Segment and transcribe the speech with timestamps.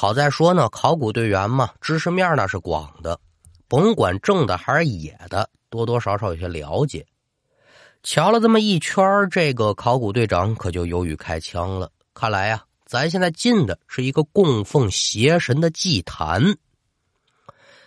[0.00, 3.20] 好在说呢，考古队员嘛，知识面那是广的，
[3.68, 7.06] 甭管正的还是野的，多多少少有些了解。
[8.02, 11.92] 瞧了这么一圈，这个考古队长可就犹豫开枪了。
[12.14, 16.42] 看来呀，咱现在进的是一个供奉邪神的祭坛。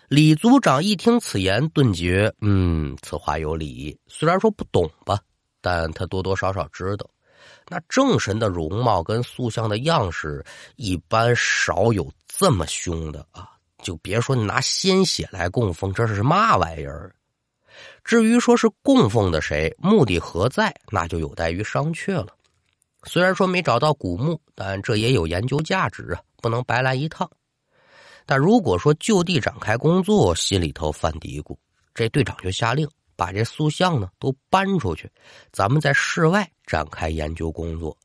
[0.08, 3.98] 李组长一听此言，顿觉，嗯，此话有理。
[4.06, 5.18] 虽然说不懂吧，
[5.62, 7.10] 但他多多少少知道，
[7.68, 10.46] 那正神的容貌跟塑像的样式，
[10.76, 13.50] 一般少有这么凶的啊！
[13.82, 17.14] 就别说拿鲜血来供奉，这是嘛玩意儿？
[18.04, 22.28] 至于说是供奉的谁，目的何在，那就有待于商榷了。
[23.06, 27.30] 虽然说没找到古墓，但这也有研究价值啊，不能白来一趟。
[28.26, 31.58] 但如果说就地展开工作，心里头犯嘀咕，
[31.94, 35.12] 这队长就下令把这塑像呢都搬出去，
[35.52, 37.98] 咱们在室外展开研究工作。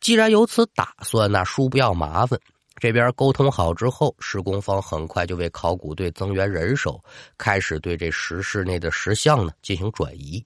[0.00, 2.38] 既然有此打算，那叔不要麻烦。
[2.80, 7.02] 这边沟通好之后，施工方很快就为考古队增援人手，
[7.38, 10.44] 开始对这石室内的石像呢进行转移。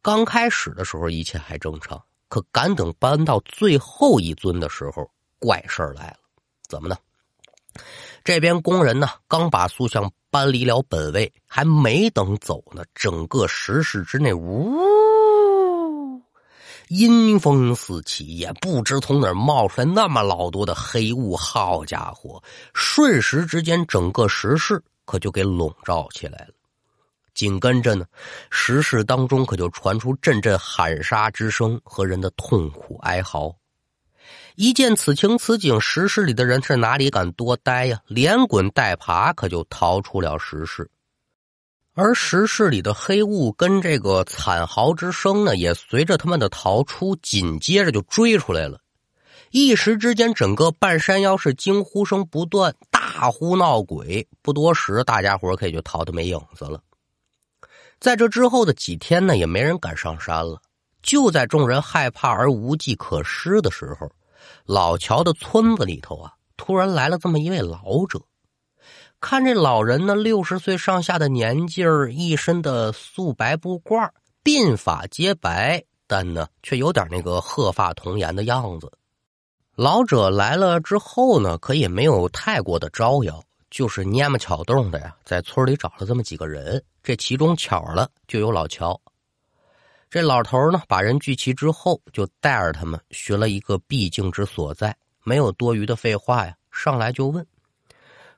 [0.00, 6.16] 刚开始的时候一切还正常，可赶等搬到最后一尊的时候，怪事来了。
[6.68, 6.96] 怎么呢？
[8.26, 14.76] 这边工人呢刚把塑像搬离了本位，还没等走呢，整个石室之内呜。
[16.88, 21.36] 阴风四起，也不知从哪儿冒出来那么老多的黑雾。
[21.36, 22.42] 好家伙，
[22.74, 26.48] 瞬时之间，整个石室可就给笼罩起来了。
[27.32, 28.06] 紧跟着呢，
[28.50, 33.54] 石室当中可就传出阵阵喊杀之声和人的痛苦哀嚎。
[34.54, 38.00] 一见此情此景，石室里的人是哪里敢多待呀？
[38.06, 40.90] 连滚带爬，可就逃出了石室。
[41.94, 48.80] 而石室里的黑雾跟这个惨嚎之声呢，也随着他们的逃出，紧接着就追出来了。
[49.50, 54.26] 一时之间，整个半山腰是惊呼声不断，大呼闹鬼。
[54.42, 56.80] 不多时，大家伙可以就逃得没影子了。
[57.98, 60.60] 在这之后的几天呢，也没人敢上山了。
[61.02, 64.10] 就在众人害怕而无计可施的时候，
[64.64, 68.20] 老乔的村子里头啊，突然来了这么一位老者。
[69.20, 74.10] 看这老人呢，六十岁上下的年纪儿，一身的素白布褂，
[74.44, 78.92] 鬓发皆白，但呢，却有点那个鹤发童颜的样子。
[79.74, 89.00] 老者来了之后呢，可也没有太过的招摇，就是蔫么巧动的呀，在村里找了这么几个人，这其中巧了就有老乔。
[90.16, 97.46] 这老头呢，把人聚齐之后，就带着他们寻了一个僻静之所在，没有多余的废话呀，上来就问。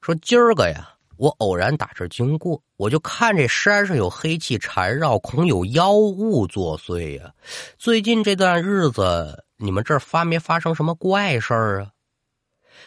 [0.03, 7.33] 说今儿个呀，我偶然打这经过，我就看这山上有黑气缠绕，恐有妖物作祟呀。
[7.79, 11.93] 最近这段日子，你们这儿发没发生什么怪事儿啊？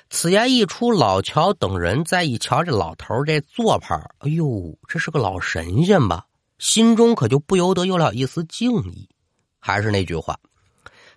[0.10, 6.26] 此言一出，老乔等人再一瞧这老头这做派哎呦，这是个老神仙吧？
[6.62, 9.10] 心中可就不由得有了一丝敬意。
[9.58, 10.40] 还是那句话，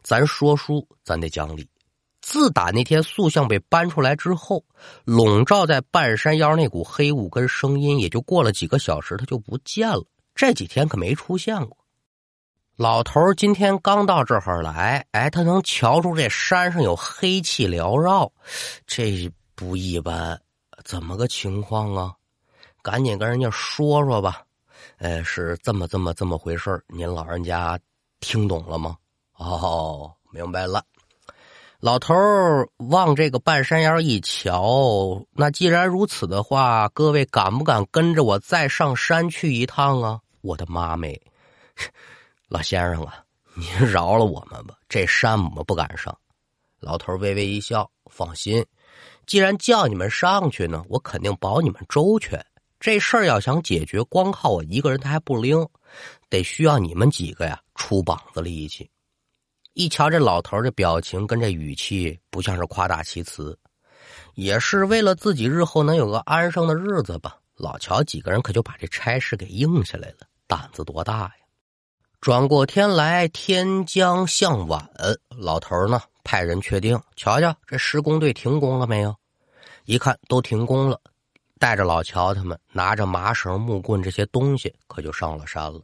[0.03, 1.69] 咱说书，咱得讲理。
[2.23, 4.65] 自打那天塑像被搬出来之后，
[5.05, 10.03] 笼罩在半山腰那股黑雾跟声音，也就过了几个小时，他就不见了。
[10.35, 11.77] 这几天可没出现过。
[12.77, 18.33] 老头今天刚到这儿来，哎，他能瞧出这山上有黑气缭绕，
[18.87, 20.41] 这不一般。
[20.85, 22.15] 怎么个情况啊？
[22.83, 24.43] 赶紧跟人家说说吧。
[24.99, 27.79] 呃，是这么这么这么回事您老人家
[28.21, 28.97] 听懂了吗？
[29.37, 30.85] 哦，明白了。
[31.81, 32.15] 老头
[32.77, 40.21] 往这个半山腰一瞧，那既然如此的话，各位敢不敢跟着我再上山去一趟啊？
[40.41, 41.21] 我的妈美，
[42.49, 43.23] 老先生啊，
[43.55, 46.17] 您饶了我们吧，这山我们不敢上。
[46.81, 48.65] 老头微微一笑，放心，
[49.27, 52.43] 既然叫你们上去呢，我肯定保你们周全。
[52.85, 55.67] 这事儿要想解决，光靠我一个人他还不灵，
[56.29, 58.91] 得需要你们几个呀出膀子力气。
[59.73, 63.59] 一瞧这老头的表情跟这语气，不像是夸大其词，
[64.35, 67.39] 也是为了自己日后能有个安生的日子吧。
[67.57, 71.33] 老乔几个人可就把这差事给应下来了，胆子多大呀！
[72.21, 74.87] 转过天来，天将向晚，
[75.31, 79.17] 老头呢派人确定，瞧瞧这施工队停工了没有？
[79.87, 81.01] 一看都停工了，
[81.59, 85.81] 带着老乔他们拿着麻绳、木棍这些东西，可就上了山了。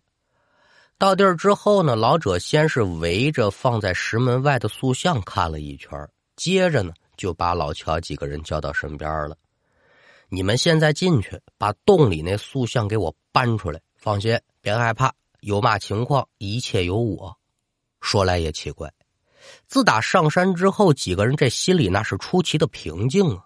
[0.98, 5.90] 到地儿之后呢，老者先是围着放在石门外的塑像看了一圈，
[6.36, 9.36] 接着呢就把老乔几个人叫到身边了。
[10.28, 13.80] 你们现在进去，把洞里那塑像给我搬出来。
[13.96, 17.36] 放心，别害怕，有嘛情况，一切有我。
[18.00, 18.90] 说来也奇怪，
[19.66, 23.44] 自打上山之后，几个人这心里那是出奇的平静啊。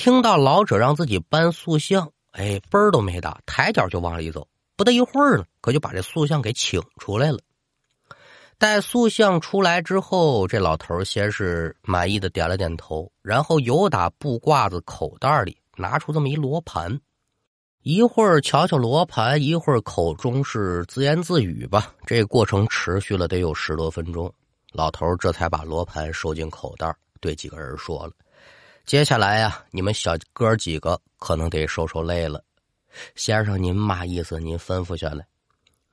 [0.00, 4.48] 听到老者让自己搬塑像，哎，嘣儿都没打，抬脚就往里走。
[4.74, 7.38] 不大一会儿呢，可就把这塑像给请出来了。
[8.56, 16.98] 待塑像出来之后，这老头先是满意的点了点头，然后由打布褂子口袋里拿出这么一罗盘。
[17.82, 21.92] 一会儿瞧瞧罗盘，一会儿口中是自言自语吧。
[22.06, 24.32] 这过程持续了得有十多分钟，
[24.72, 28.12] 老头这才把罗盘收进口袋，对几个人说了
[28.90, 32.42] ：“接下来呀，你们小哥几个可能得受受累了。
[33.14, 34.40] 先生您嘛意思？
[34.40, 35.24] 您吩咐下来。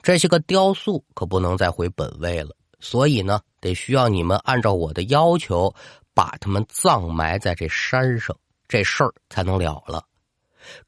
[0.01, 5.71] 这些个雕塑可不能再回本位了，所以呢，得需要你们按照我的要求，
[6.15, 8.35] 把他们葬埋在这山上，
[8.67, 10.03] 这事儿才能了了。”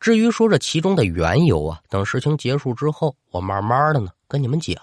[0.01, 4.75] 至于说这其中的缘由啊，等事情结束之后，我慢慢的呢跟你们讲。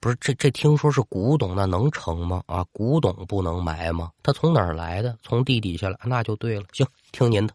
[0.00, 2.42] 不是这这听说是古董，那能成吗？
[2.46, 4.10] 啊，古董不能埋吗？
[4.22, 5.14] 他从哪儿来的？
[5.22, 6.64] 从地底下来，那就对了。
[6.72, 7.52] 行，听您的。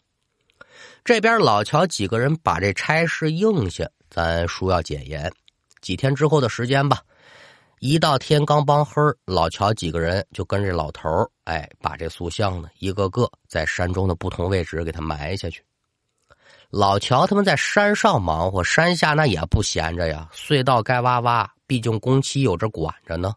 [1.04, 5.32] 这边老乔几个人把这差事应下，咱书要检验。
[5.82, 7.02] 几天之后的时间吧，
[7.80, 11.10] 一到天刚帮黑老乔几个人就跟这老头
[11.46, 15.64] 哎，把这塑像呢一个个在山中的不同位置给他埋下去。
[16.70, 20.30] 老乔他们在山上忙活，山下那也不闲着呀。
[20.34, 23.34] 隧道该挖挖，毕竟工期有这管着呢。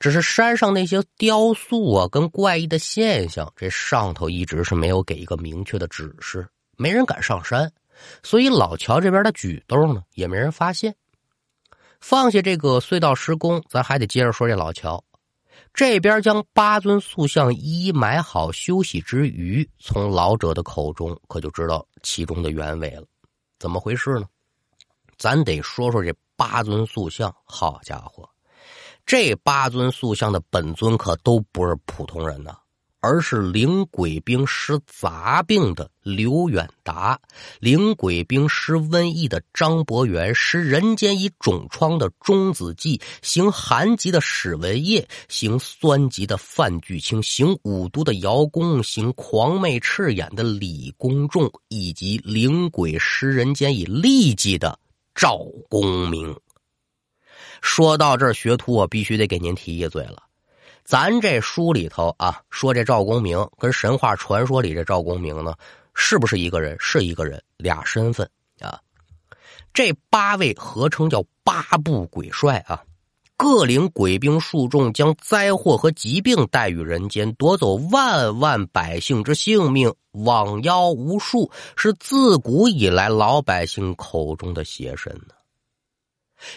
[0.00, 6.46] 只是山上那些雕塑啊，跟怪异的现象，这上头一直是没有给一个明确的指示，
[6.76, 7.72] 没人敢上山，
[8.22, 10.94] 所以老乔这边的举动呢，也没人发现。
[12.00, 15.02] 放下这个隧道施工，咱还得接着说这老乔。
[15.72, 23.04] 这边将八尊塑像一一埋好休息之余，从老者的口中可就知道其中的原委了。
[23.58, 24.26] 怎么回事呢？
[25.24, 27.34] 咱得说说这八尊塑像。
[27.46, 28.28] 好家伙，
[29.06, 32.54] 这八尊塑像的本尊可都不是普通人呐。
[33.00, 37.20] 而是灵鬼兵施杂病的刘远达，
[37.60, 54.78] 灵鬼兵施瘟疫的张伯元，施人间以肿疮的钟子骥，行寒疾的史文业，行酸疾的范巨清，行五毒的姚公，行狂魅赤眼的李公仲，以及灵鬼施人间以痢疾的
[55.14, 55.38] 赵
[55.68, 56.36] 公明。
[57.62, 60.22] 说到这儿，学徒我必须得给您提一嘴了。
[60.84, 65.54] 咱这书里头啊，说这赵公明跟神话传说里这赵公明呢，
[65.94, 66.76] 是不是一个人？
[66.78, 68.28] 是一个人，俩身份
[68.60, 68.78] 啊。
[69.72, 72.84] 这八位合称叫八部鬼帅啊，
[73.44, 85.34] 各领鬼兵数众，将灾祸和疾病带于人间，夺走万万百姓之性命，枉妖无数，是自古以来老百姓口中的邪神呢。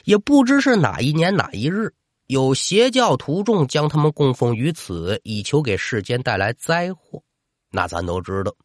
[0.05, 1.93] 也不知是哪一年哪一日。
[2.27, 7.21] 有邪教徒众将他们供奉于此，以求给世间带来灾祸。
[7.69, 8.55] 那咱都知道，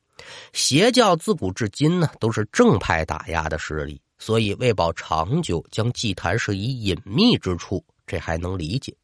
[0.53, 8.94] 邪教自古至今呢都是正派打压的势力，所以为保长久，将祭坛设以隐秘之处，这还能理解。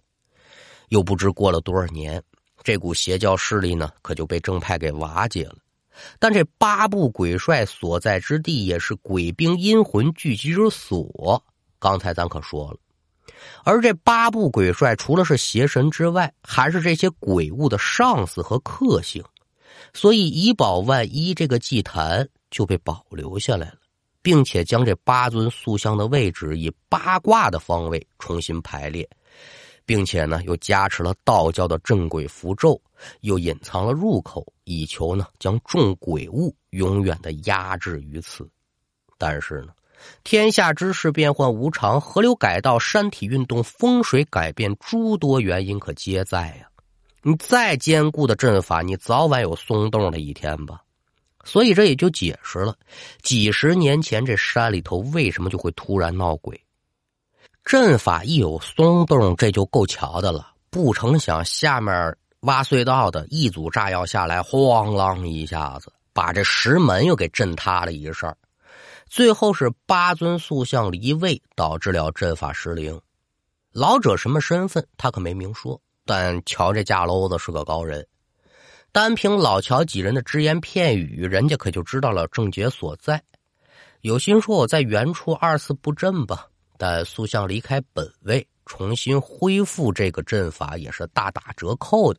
[0.89, 2.23] 又不知过了多少年，
[2.63, 5.57] 这股邪教势力呢可就被正派给瓦解了。
[6.19, 11.43] 但这八部鬼帅所在之地，也是鬼兵阴魂聚集之所。
[11.79, 12.79] 刚才咱可说了。
[13.65, 19.23] 而这八部鬼帅除了是邪神之外，还是这些鬼物的上司和克星，
[19.93, 23.78] 所以以保万一，这个祭坛就被保留下来了，
[24.29, 29.09] 并且将这八尊塑像的位置以八卦的方位重新排列，
[29.87, 32.79] 并且呢又加持了道教的镇鬼符咒，
[33.23, 38.47] 又隐藏了入口，以求呢将众鬼物永远的压制于此。
[39.17, 39.69] 但是呢。
[40.23, 46.69] 天下之事变幻无常，河流改道、山体运动、风水改变，诸多原因可皆在呀。
[47.23, 50.83] 你再坚固的阵法，你早晚有松动的一天吧。
[51.49, 52.77] 所以这也就解释了
[53.23, 56.63] 几十年前这山里头为什么就会突然闹鬼。
[57.65, 60.53] 阵法一有松动，这就够瞧的了。
[60.69, 68.37] 不成想下面挖隧道的一组炸药下来，哐啷一下子把这石门又给震塌了一事儿。
[69.07, 73.01] 最后是八尊塑像离位，导致了阵法失灵。
[73.73, 75.81] 老者什么身份，他可没明说。
[76.05, 78.07] 但瞧这架篓子是个高人，
[78.99, 83.23] 单凭老乔几人的只言片语，人家可就知道了症结所在。
[84.01, 92.19] 有心说我在原处二次布阵吧，但塑像离开本位，重新恢复这个阵法也是大打折扣的。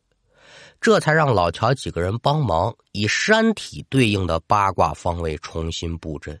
[0.80, 6.40] 这才让老乔几个人帮忙，以山体对应的八卦方位重新布阵。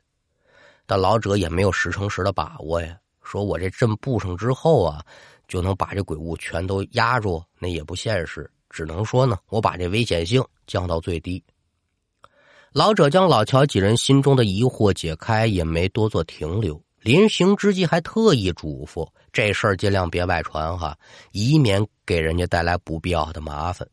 [0.86, 2.96] 但老者也没有十成十的把握呀。
[3.22, 5.04] 说我这阵布上之后啊，
[5.48, 8.50] 就能把这鬼物全都压住，那也不现实。
[8.70, 11.42] 只能说呢，我把这危险性降到最低。
[12.72, 16.80] 老者将老乔几人心中的疑惑解开，也没多做停留。
[17.02, 20.96] 临行之际，还特意嘱咐这事儿尽量别外传哈，
[21.32, 23.88] 以免给人家带来不必要的麻烦。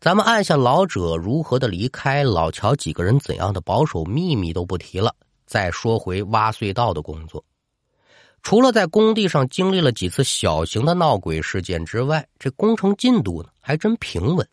[0.00, 5.14] 咱们按下老者如何的离开，老乔几个人怎样的保守秘密都不提了。
[5.46, 7.42] 再说回挖隧道的工作。
[8.42, 14.46] 除了在工地上经历了几次小型的闹鬼事件之外，这工程进度呢还真平稳。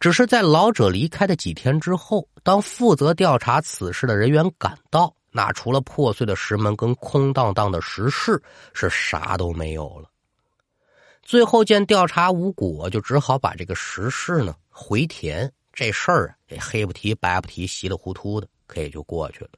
[0.00, 10.08] 只是在老者离开的几天之后，当负责调查此事的人员赶到，那除了破碎的石门跟空荡荡的石室，是啥都没有了。
[11.22, 15.52] 最后见调查无果，就只好把这个石室呢回填。
[15.74, 19.50] 这事儿啊，也黑不提白不提，稀里糊涂的，可也就过去了。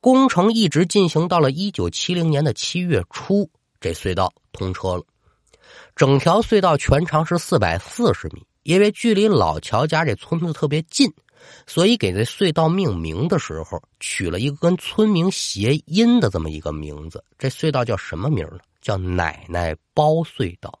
[0.00, 3.50] 工程一直进行到了一九七零年的七月初，
[3.80, 5.02] 这隧道通车了。
[5.96, 11.12] 整条隧道全长是四百四十米，因为距离老乔家这村子特别近，
[11.66, 17.24] 所以给这隧道命名的时候取了一个跟村民谐音的这么一个名字。
[17.38, 18.58] 这隧道叫什么名呢？
[18.80, 20.80] 叫奶奶包隧道。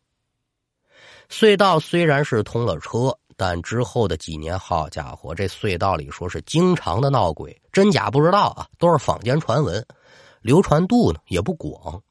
[1.28, 3.18] 隧道虽然是通了车。
[3.36, 9.86] 但之后的几年，好家伙，这隧道里说是经常的闹鬼，真假不知道啊，都是坊间传闻，
[10.40, 12.02] 流传度呢也不广。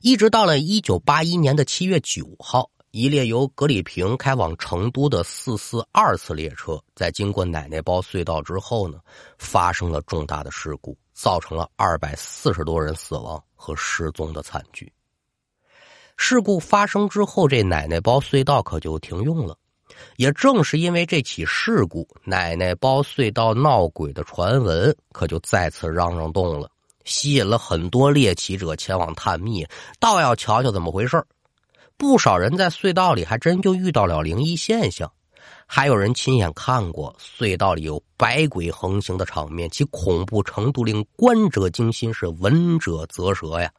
[0.00, 9.00] 一直到了一九八一年的七月九号，一列由格里坪开往成都的四四二次列车，在经过奶奶包隧道之后呢，
[9.38, 14.92] 发生了重大的事故，造成了二百四十多人死亡和失踪的惨剧。
[16.16, 19.58] 事故发生之后，这奶奶包隧道可就停用了。
[20.16, 26.70] 也正是因为这起事故，奶奶包隧道闹鬼的传闻可就再次嚷嚷动了，
[27.04, 29.66] 吸引了很多猎奇者前往探秘，
[29.98, 31.22] 倒要瞧瞧怎么回事
[31.96, 35.10] 不少人在隧道里还真就遇到了灵异现象，
[35.66, 43.70] 还有人亲眼看过隧道里有百鬼横行的场面，其恐怖程度令观者惊心，是闻者啧舌呀。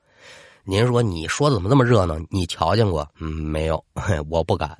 [0.63, 2.17] 您说，你说怎么这么热闹？
[2.29, 3.07] 你瞧见过？
[3.19, 3.85] 嗯，没有，
[4.29, 4.77] 我不敢。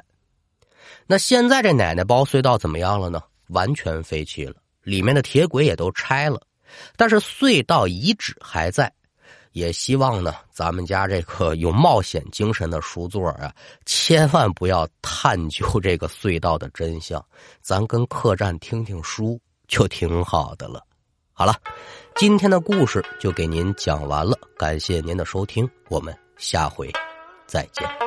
[1.08, 3.22] 那现在这奶奶包隧道怎么样了呢？
[3.48, 6.42] 完全废弃了，里面的铁轨也都拆了，
[6.98, 8.92] 但是隧道遗址还在。
[9.54, 13.52] 也希望呢，咱们家这个有冒险精神的书座啊，
[13.86, 17.26] 千万不要探究这个隧道的真相，
[17.62, 20.84] 咱跟客栈听听书就挺好的了。
[21.32, 21.56] 好了，
[22.16, 26.92] 今天的故事就给您讲完了，感谢您的收听，我们下回
[27.48, 28.07] 再见。